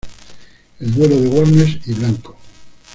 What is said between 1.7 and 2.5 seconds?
y Blanco.